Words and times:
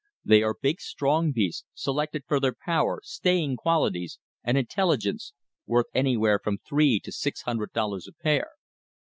They 0.25 0.41
are 0.41 0.55
big 0.59 0.81
strong 0.81 1.31
beasts, 1.31 1.63
selected 1.75 2.23
for 2.27 2.39
their 2.39 2.55
power, 2.65 3.01
staying 3.03 3.57
qualities, 3.57 4.17
and 4.43 4.57
intelligence, 4.57 5.31
worth 5.67 5.85
anywhere 5.93 6.39
from 6.43 6.57
three 6.57 6.99
to 7.01 7.11
six 7.11 7.43
hundred 7.43 7.71
dollars 7.71 8.07
a 8.07 8.11
pair. 8.13 8.49